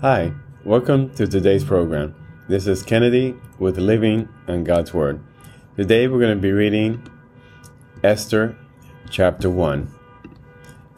Hi, 0.00 0.32
welcome 0.64 1.12
to 1.16 1.26
today's 1.26 1.64
program. 1.64 2.14
This 2.46 2.68
is 2.68 2.84
Kennedy 2.84 3.34
with 3.58 3.78
Living 3.78 4.28
on 4.46 4.62
God's 4.62 4.94
Word. 4.94 5.20
Today 5.74 6.06
we're 6.06 6.20
going 6.20 6.36
to 6.36 6.40
be 6.40 6.52
reading 6.52 7.02
Esther 8.04 8.56
chapter 9.10 9.50
1 9.50 9.92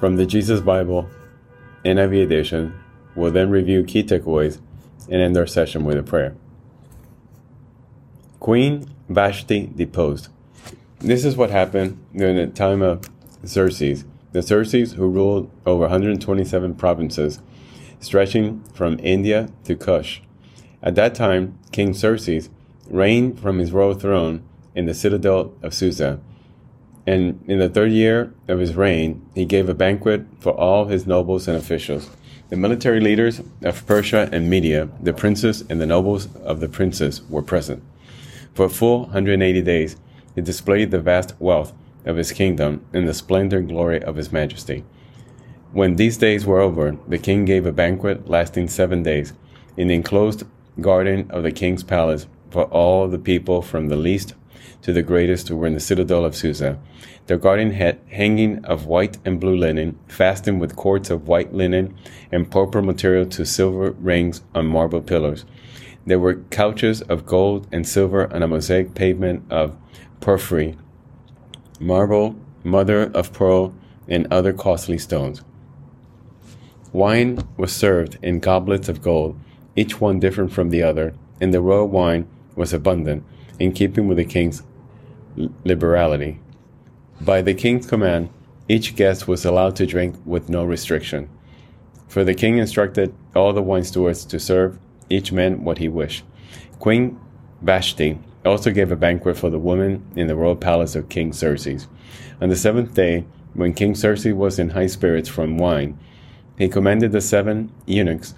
from 0.00 0.16
the 0.16 0.26
Jesus 0.26 0.60
Bible 0.60 1.08
NIV 1.84 2.24
edition. 2.24 2.74
We'll 3.14 3.30
then 3.30 3.50
review 3.50 3.84
key 3.84 4.02
takeaways 4.02 4.60
and 5.08 5.22
end 5.22 5.36
our 5.36 5.46
session 5.46 5.84
with 5.84 5.96
a 5.96 6.02
prayer. 6.02 6.34
Queen 8.40 8.92
Vashti 9.08 9.68
deposed. 9.76 10.26
This 10.98 11.24
is 11.24 11.36
what 11.36 11.50
happened 11.50 12.04
during 12.16 12.34
the 12.34 12.48
time 12.48 12.82
of 12.82 13.08
Xerxes. 13.46 14.04
The 14.32 14.42
Xerxes, 14.42 14.94
who 14.94 15.08
ruled 15.08 15.52
over 15.64 15.82
127 15.82 16.74
provinces, 16.74 17.40
stretching 18.00 18.62
from 18.74 18.98
India 19.00 19.48
to 19.64 19.74
Kush. 19.74 20.20
At 20.82 20.94
that 20.94 21.14
time, 21.14 21.58
King 21.72 21.92
Xerxes 21.94 22.50
reigned 22.88 23.38
from 23.40 23.58
his 23.58 23.72
royal 23.72 23.94
throne 23.94 24.42
in 24.74 24.86
the 24.86 24.94
citadel 24.94 25.54
of 25.62 25.74
Susa. 25.74 26.20
And 27.06 27.42
in 27.48 27.58
the 27.58 27.68
third 27.68 27.90
year 27.90 28.34
of 28.48 28.58
his 28.58 28.76
reign, 28.76 29.26
he 29.34 29.44
gave 29.44 29.68
a 29.68 29.74
banquet 29.74 30.26
for 30.40 30.52
all 30.52 30.86
his 30.86 31.06
nobles 31.06 31.48
and 31.48 31.56
officials. 31.56 32.10
The 32.50 32.56
military 32.56 33.00
leaders 33.00 33.42
of 33.62 33.86
Persia 33.86 34.28
and 34.32 34.48
Media, 34.48 34.88
the 35.02 35.12
princes 35.12 35.62
and 35.68 35.80
the 35.80 35.86
nobles 35.86 36.34
of 36.36 36.60
the 36.60 36.68
princes 36.68 37.22
were 37.28 37.42
present. 37.42 37.82
For 38.54 38.66
a 38.66 38.70
full 38.70 39.00
180 39.02 39.62
days, 39.62 39.96
he 40.34 40.40
displayed 40.40 40.90
the 40.90 41.00
vast 41.00 41.34
wealth 41.38 41.72
of 42.04 42.16
his 42.16 42.32
kingdom 42.32 42.84
and 42.92 43.06
the 43.06 43.14
splendor 43.14 43.58
and 43.58 43.68
glory 43.68 44.02
of 44.02 44.16
his 44.16 44.32
majesty. 44.32 44.84
When 45.72 45.96
these 45.96 46.16
days 46.16 46.46
were 46.46 46.60
over, 46.60 46.96
the 47.06 47.18
king 47.18 47.44
gave 47.44 47.66
a 47.66 47.72
banquet 47.72 48.26
lasting 48.26 48.68
seven 48.68 49.02
days 49.02 49.34
in 49.76 49.88
the 49.88 49.94
enclosed 49.94 50.44
garden 50.80 51.30
of 51.30 51.42
the 51.42 51.52
king's 51.52 51.82
palace 51.82 52.26
for 52.50 52.64
all 52.64 53.06
the 53.06 53.18
people 53.18 53.60
from 53.60 53.88
the 53.88 53.96
least 53.96 54.32
to 54.80 54.94
the 54.94 55.02
greatest 55.02 55.48
who 55.48 55.56
were 55.58 55.66
in 55.66 55.74
the 55.74 55.80
citadel 55.80 56.24
of 56.24 56.34
Susa. 56.34 56.78
The 57.26 57.36
garden 57.36 57.72
had 57.72 58.00
hanging 58.08 58.64
of 58.64 58.86
white 58.86 59.18
and 59.26 59.38
blue 59.38 59.56
linen, 59.56 59.98
fastened 60.08 60.58
with 60.58 60.74
cords 60.74 61.10
of 61.10 61.28
white 61.28 61.52
linen 61.52 61.94
and 62.32 62.50
purple 62.50 62.80
material 62.80 63.26
to 63.26 63.44
silver 63.44 63.90
rings 63.90 64.40
on 64.54 64.66
marble 64.66 65.02
pillars. 65.02 65.44
There 66.06 66.18
were 66.18 66.36
couches 66.48 67.02
of 67.02 67.26
gold 67.26 67.68
and 67.70 67.86
silver 67.86 68.32
on 68.32 68.42
a 68.42 68.48
mosaic 68.48 68.94
pavement 68.94 69.44
of 69.50 69.76
porphyry, 70.20 70.78
marble, 71.78 72.36
mother 72.64 73.10
of 73.12 73.34
pearl, 73.34 73.74
and 74.08 74.26
other 74.30 74.54
costly 74.54 74.96
stones. 74.96 75.42
Wine 76.92 77.38
was 77.56 77.72
served 77.72 78.18
in 78.22 78.40
goblets 78.40 78.88
of 78.88 79.02
gold, 79.02 79.38
each 79.76 80.00
one 80.00 80.18
different 80.18 80.52
from 80.52 80.70
the 80.70 80.82
other, 80.82 81.14
and 81.40 81.52
the 81.52 81.60
royal 81.60 81.86
wine 81.86 82.26
was 82.56 82.72
abundant, 82.72 83.24
in 83.58 83.72
keeping 83.72 84.08
with 84.08 84.16
the 84.16 84.24
king's 84.24 84.62
liberality. 85.64 86.40
By 87.20 87.42
the 87.42 87.54
king's 87.54 87.86
command, 87.86 88.30
each 88.68 88.96
guest 88.96 89.28
was 89.28 89.44
allowed 89.44 89.76
to 89.76 89.86
drink 89.86 90.16
with 90.24 90.48
no 90.48 90.64
restriction. 90.64 91.28
For 92.08 92.24
the 92.24 92.34
king 92.34 92.58
instructed 92.58 93.14
all 93.34 93.52
the 93.52 93.62
wine 93.62 93.84
stewards 93.84 94.24
to 94.26 94.40
serve 94.40 94.78
each 95.10 95.30
man 95.30 95.64
what 95.64 95.78
he 95.78 95.88
wished. 95.88 96.24
Queen 96.78 97.18
Vashti 97.60 98.18
also 98.44 98.70
gave 98.70 98.90
a 98.90 98.96
banquet 98.96 99.36
for 99.36 99.50
the 99.50 99.58
women 99.58 100.04
in 100.16 100.26
the 100.26 100.36
royal 100.36 100.56
palace 100.56 100.94
of 100.94 101.08
King 101.08 101.32
Xerxes. 101.32 101.86
On 102.40 102.48
the 102.48 102.56
seventh 102.56 102.94
day, 102.94 103.24
when 103.54 103.74
King 103.74 103.94
Xerxes 103.94 104.32
was 104.32 104.58
in 104.58 104.70
high 104.70 104.86
spirits 104.86 105.28
from 105.28 105.58
wine, 105.58 105.98
he 106.58 106.68
commanded 106.68 107.12
the 107.12 107.20
seven 107.20 107.72
eunuchs 107.86 108.34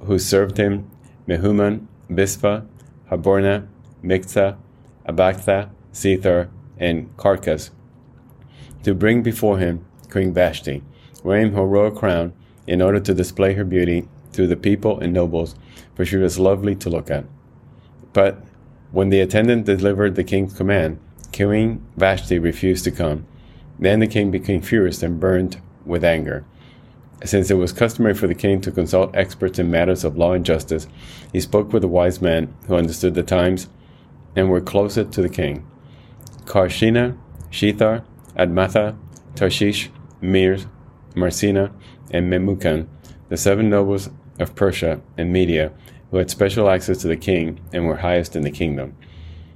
who 0.00 0.18
served 0.18 0.56
him, 0.56 0.90
Mehuman, 1.28 1.86
Biztha, 2.10 2.66
Haborna, 3.10 3.68
Bigtha, 4.02 4.56
Abagtha, 5.06 5.68
Zethar, 5.92 6.48
and 6.78 7.14
Karkas, 7.16 7.70
to 8.82 8.94
bring 8.94 9.22
before 9.22 9.58
him 9.58 9.84
Queen 10.10 10.32
Vashti, 10.32 10.82
wearing 11.22 11.52
her 11.52 11.66
royal 11.66 11.90
crown, 11.90 12.32
in 12.66 12.80
order 12.80 12.98
to 12.98 13.12
display 13.12 13.52
her 13.52 13.64
beauty 13.64 14.08
to 14.32 14.46
the 14.46 14.56
people 14.56 14.98
and 15.00 15.12
nobles, 15.12 15.54
for 15.94 16.04
she 16.04 16.16
was 16.16 16.38
lovely 16.38 16.74
to 16.74 16.88
look 16.88 17.10
at. 17.10 17.24
But 18.14 18.42
when 18.90 19.10
the 19.10 19.20
attendant 19.20 19.66
delivered 19.66 20.14
the 20.14 20.24
king's 20.24 20.54
command, 20.54 20.98
Queen 21.34 21.84
Vashti 21.96 22.38
refused 22.38 22.84
to 22.84 22.90
come. 22.90 23.26
Then 23.78 24.00
the 24.00 24.06
king 24.06 24.30
became 24.30 24.62
furious 24.62 25.02
and 25.02 25.20
burned 25.20 25.60
with 25.84 26.04
anger. 26.04 26.46
Since 27.22 27.50
it 27.50 27.54
was 27.54 27.72
customary 27.72 28.14
for 28.14 28.26
the 28.26 28.34
king 28.34 28.60
to 28.62 28.72
consult 28.72 29.14
experts 29.14 29.58
in 29.58 29.70
matters 29.70 30.04
of 30.04 30.16
law 30.16 30.32
and 30.32 30.44
justice, 30.44 30.86
he 31.32 31.40
spoke 31.40 31.72
with 31.72 31.82
the 31.82 31.88
wise 31.88 32.20
men 32.20 32.54
who 32.66 32.74
understood 32.74 33.14
the 33.14 33.22
times 33.22 33.68
and 34.36 34.50
were 34.50 34.60
closer 34.60 35.04
to 35.04 35.22
the 35.22 35.28
king. 35.28 35.66
Karshena, 36.44 37.16
Shethar, 37.50 38.04
Admatha, 38.36 38.96
Tarshish, 39.34 39.90
Meres, 40.20 40.66
Marsena, 41.14 41.72
and 42.10 42.30
Memukan, 42.30 42.88
the 43.28 43.36
seven 43.36 43.70
nobles 43.70 44.10
of 44.38 44.54
Persia 44.54 45.00
and 45.16 45.32
Media, 45.32 45.72
who 46.10 46.18
had 46.18 46.30
special 46.30 46.68
access 46.68 46.98
to 46.98 47.08
the 47.08 47.16
king 47.16 47.60
and 47.72 47.86
were 47.86 47.96
highest 47.96 48.36
in 48.36 48.42
the 48.42 48.50
kingdom. 48.50 48.96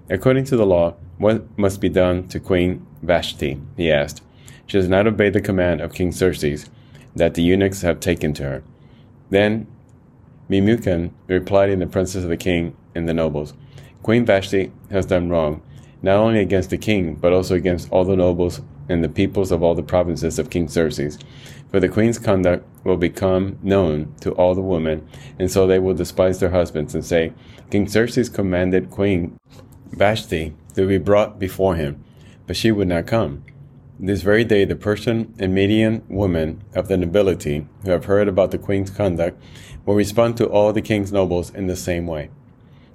According 0.08 0.44
to 0.44 0.56
the 0.56 0.66
law, 0.66 0.96
what 1.18 1.58
must 1.58 1.80
be 1.80 1.88
done 1.88 2.28
to 2.28 2.40
Queen 2.40 2.86
Vashti? 3.02 3.60
he 3.76 3.90
asked. 3.90 4.22
She 4.66 4.76
has 4.76 4.88
not 4.88 5.06
obeyed 5.06 5.32
the 5.32 5.40
command 5.40 5.80
of 5.80 5.92
King 5.92 6.12
Xerxes 6.12 6.70
that 7.16 7.34
the 7.34 7.42
eunuchs 7.42 7.82
have 7.82 8.00
taken 8.00 8.32
to 8.34 8.42
her. 8.44 8.62
Then 9.30 9.66
Memukan 10.48 11.12
replied 11.26 11.70
in 11.70 11.78
the 11.78 11.86
presence 11.86 12.24
of 12.24 12.30
the 12.30 12.36
king 12.36 12.76
and 12.94 13.08
the 13.08 13.14
nobles, 13.14 13.54
Queen 14.02 14.24
Vashti 14.24 14.72
has 14.90 15.06
done 15.06 15.28
wrong, 15.28 15.62
not 16.02 16.16
only 16.16 16.40
against 16.40 16.70
the 16.70 16.78
king, 16.78 17.14
but 17.14 17.32
also 17.32 17.54
against 17.54 17.90
all 17.90 18.04
the 18.04 18.16
nobles 18.16 18.62
and 18.88 19.04
the 19.04 19.08
peoples 19.08 19.50
of 19.50 19.62
all 19.62 19.74
the 19.74 19.82
provinces 19.82 20.38
of 20.38 20.50
King 20.50 20.68
Xerxes. 20.68 21.18
For 21.70 21.80
the 21.80 21.88
queen's 21.88 22.18
conduct 22.18 22.66
will 22.84 22.96
become 22.96 23.58
known 23.62 24.14
to 24.20 24.32
all 24.32 24.54
the 24.54 24.62
women, 24.62 25.06
and 25.38 25.50
so 25.50 25.66
they 25.66 25.78
will 25.78 25.94
despise 25.94 26.40
their 26.40 26.50
husbands 26.50 26.94
and 26.94 27.04
say, 27.04 27.32
King 27.70 27.86
Xerxes 27.86 28.30
commanded 28.30 28.90
Queen 28.90 29.38
Vashti 29.90 30.54
to 30.74 30.86
be 30.86 30.96
brought 30.96 31.38
before 31.38 31.74
him, 31.74 32.02
but 32.46 32.56
she 32.56 32.72
would 32.72 32.88
not 32.88 33.06
come. 33.06 33.44
This 34.00 34.22
very 34.22 34.44
day, 34.44 34.64
the 34.64 34.76
Persian 34.76 35.34
and 35.40 35.52
Median 35.52 36.04
women 36.08 36.62
of 36.72 36.86
the 36.86 36.96
nobility 36.96 37.66
who 37.82 37.90
have 37.90 38.04
heard 38.04 38.28
about 38.28 38.52
the 38.52 38.58
queen's 38.58 38.90
conduct 38.90 39.42
will 39.84 39.96
respond 39.96 40.36
to 40.36 40.46
all 40.46 40.72
the 40.72 40.80
king's 40.80 41.10
nobles 41.10 41.52
in 41.52 41.66
the 41.66 41.74
same 41.74 42.06
way. 42.06 42.30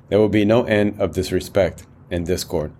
There 0.07 0.17
will 0.17 0.29
be 0.29 0.45
no 0.45 0.63
end 0.63 1.01
of 1.01 1.13
disrespect 1.13 1.85
and 2.09 2.25
discord. 2.25 2.71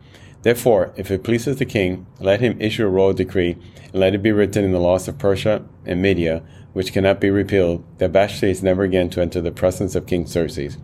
Therefore, 0.41 0.93
if 0.95 1.11
it 1.11 1.25
pleases 1.25 1.57
the 1.57 1.65
king, 1.65 2.05
let 2.21 2.39
him 2.39 2.61
issue 2.61 2.85
a 2.85 2.89
royal 2.89 3.11
decree, 3.11 3.57
and 3.91 3.95
let 3.95 4.15
it 4.15 4.23
be 4.23 4.31
written 4.31 4.63
in 4.63 4.71
the 4.71 4.79
laws 4.79 5.09
of 5.09 5.17
Persia 5.17 5.65
and 5.85 6.01
Media, 6.01 6.43
which 6.71 6.93
cannot 6.93 7.19
be 7.19 7.29
repealed, 7.29 7.83
that 7.97 8.11
Vashti 8.11 8.49
is 8.49 8.63
never 8.63 8.83
again 8.83 9.09
to 9.09 9.21
enter 9.21 9.41
the 9.41 9.51
presence 9.51 9.95
of 9.95 10.07
King 10.07 10.25
Xerxes. 10.27 10.77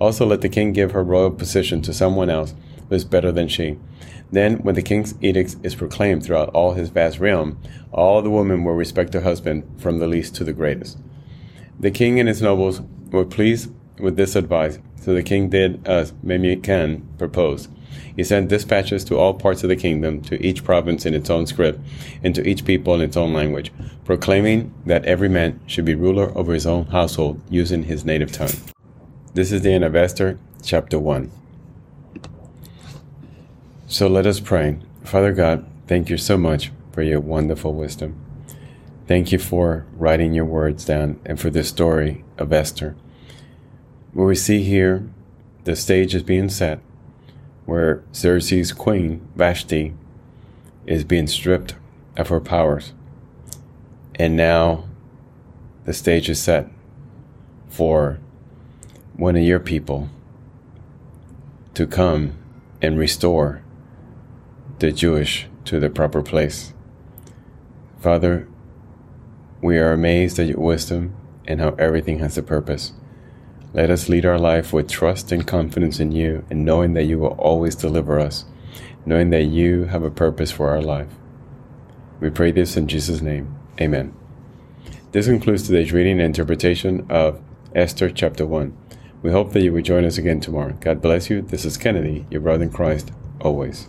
Also, 0.00 0.24
let 0.24 0.42
the 0.42 0.48
king 0.48 0.72
give 0.72 0.92
her 0.92 1.02
royal 1.02 1.32
position 1.32 1.82
to 1.82 1.92
someone 1.92 2.30
else 2.30 2.54
who 2.88 2.94
is 2.94 3.04
better 3.04 3.32
than 3.32 3.48
she. 3.48 3.78
Then, 4.32 4.58
when 4.58 4.74
the 4.74 4.82
king's 4.82 5.14
edict 5.20 5.56
is 5.62 5.74
proclaimed 5.74 6.24
throughout 6.24 6.48
all 6.50 6.72
his 6.72 6.88
vast 6.88 7.18
realm, 7.20 7.58
all 7.92 8.20
the 8.22 8.30
women 8.30 8.64
will 8.64 8.74
respect 8.74 9.12
their 9.12 9.20
husband 9.20 9.64
from 9.78 9.98
the 9.98 10.08
least 10.08 10.34
to 10.36 10.44
the 10.44 10.52
greatest. 10.52 10.98
The 11.78 11.90
king 11.90 12.18
and 12.18 12.28
his 12.28 12.42
nobles 12.42 12.80
were 13.10 13.24
pleased 13.24 13.70
with 13.98 14.16
this 14.16 14.34
advice, 14.34 14.78
so 15.00 15.14
the 15.14 15.22
king 15.22 15.50
did 15.50 15.86
as 15.86 16.12
Memukan 16.24 17.02
proposed. 17.18 17.68
He 18.16 18.24
sent 18.24 18.48
dispatches 18.48 19.04
to 19.04 19.18
all 19.18 19.34
parts 19.34 19.62
of 19.62 19.68
the 19.68 19.76
kingdom, 19.76 20.20
to 20.22 20.44
each 20.44 20.64
province 20.64 21.06
in 21.06 21.14
its 21.14 21.30
own 21.30 21.46
script, 21.46 21.78
and 22.22 22.34
to 22.34 22.46
each 22.48 22.64
people 22.64 22.94
in 22.94 23.00
its 23.00 23.16
own 23.16 23.32
language, 23.32 23.72
proclaiming 24.04 24.74
that 24.86 25.04
every 25.04 25.28
man 25.28 25.60
should 25.66 25.84
be 25.84 25.94
ruler 25.94 26.36
over 26.36 26.54
his 26.54 26.66
own 26.66 26.86
household 26.86 27.40
using 27.48 27.84
his 27.84 28.04
native 28.04 28.32
tongue. 28.32 28.54
This 29.34 29.52
is 29.52 29.62
the 29.62 29.72
end 29.72 29.84
of 29.84 29.94
Esther, 29.96 30.38
chapter 30.62 30.98
1. 30.98 31.30
So 33.94 34.08
let 34.08 34.26
us 34.26 34.40
pray. 34.40 34.80
Father 35.04 35.32
God, 35.32 35.64
thank 35.86 36.10
you 36.10 36.18
so 36.18 36.36
much 36.36 36.72
for 36.90 37.00
your 37.00 37.20
wonderful 37.20 37.72
wisdom. 37.74 38.18
Thank 39.06 39.30
you 39.30 39.38
for 39.38 39.86
writing 39.92 40.34
your 40.34 40.46
words 40.46 40.84
down 40.84 41.20
and 41.24 41.38
for 41.38 41.48
this 41.48 41.68
story 41.68 42.24
of 42.36 42.52
Esther. 42.52 42.96
What 44.12 44.24
we 44.24 44.34
see 44.34 44.64
here 44.64 45.08
the 45.62 45.76
stage 45.76 46.12
is 46.12 46.24
being 46.24 46.48
set, 46.48 46.80
where 47.66 48.02
Xerxes' 48.12 48.72
queen, 48.72 49.28
Vashti, 49.36 49.94
is 50.86 51.04
being 51.04 51.28
stripped 51.28 51.76
of 52.16 52.30
her 52.30 52.40
powers. 52.40 52.94
And 54.16 54.36
now 54.36 54.88
the 55.84 55.92
stage 55.92 56.28
is 56.28 56.42
set 56.42 56.68
for 57.68 58.18
one 59.16 59.36
of 59.36 59.44
your 59.44 59.60
people 59.60 60.08
to 61.74 61.86
come 61.86 62.36
and 62.82 62.98
restore 62.98 63.62
the 64.78 64.92
Jewish 64.92 65.46
to 65.66 65.80
the 65.80 65.90
proper 65.90 66.22
place. 66.22 66.72
Father, 68.00 68.48
we 69.62 69.78
are 69.78 69.92
amazed 69.92 70.38
at 70.38 70.46
your 70.46 70.60
wisdom 70.60 71.16
and 71.46 71.60
how 71.60 71.70
everything 71.78 72.18
has 72.18 72.36
a 72.36 72.42
purpose. 72.42 72.92
Let 73.72 73.90
us 73.90 74.08
lead 74.08 74.24
our 74.26 74.38
life 74.38 74.72
with 74.72 74.88
trust 74.88 75.32
and 75.32 75.46
confidence 75.46 75.98
in 75.98 76.12
you, 76.12 76.44
and 76.48 76.64
knowing 76.64 76.94
that 76.94 77.04
you 77.04 77.18
will 77.18 77.34
always 77.38 77.74
deliver 77.74 78.20
us, 78.20 78.44
knowing 79.04 79.30
that 79.30 79.44
you 79.44 79.84
have 79.84 80.04
a 80.04 80.10
purpose 80.10 80.50
for 80.50 80.68
our 80.70 80.82
life. 80.82 81.08
We 82.20 82.30
pray 82.30 82.52
this 82.52 82.76
in 82.76 82.86
Jesus' 82.86 83.20
name. 83.20 83.56
Amen. 83.80 84.14
This 85.12 85.26
concludes 85.26 85.66
today's 85.66 85.92
reading 85.92 86.20
and 86.20 86.26
interpretation 86.26 87.06
of 87.10 87.40
Esther 87.74 88.10
chapter 88.10 88.46
1. 88.46 88.76
We 89.22 89.32
hope 89.32 89.52
that 89.52 89.62
you 89.62 89.72
will 89.72 89.82
join 89.82 90.04
us 90.04 90.18
again 90.18 90.40
tomorrow. 90.40 90.76
God 90.80 91.00
bless 91.00 91.30
you. 91.30 91.42
This 91.42 91.64
is 91.64 91.76
Kennedy, 91.76 92.26
your 92.30 92.42
brother 92.42 92.64
in 92.64 92.70
Christ, 92.70 93.10
always. 93.40 93.88